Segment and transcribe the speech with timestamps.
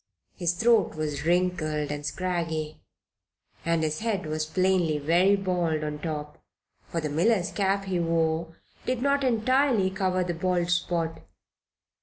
[0.35, 2.79] His throat was wrinkled and scraggy
[3.63, 6.39] and his head was plainly very bald on top,
[6.87, 8.55] for the miller's cap he wore
[8.87, 11.19] did not entirely cover the bald spot.